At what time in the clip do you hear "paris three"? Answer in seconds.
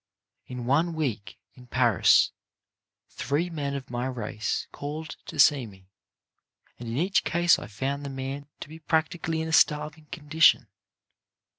1.67-3.51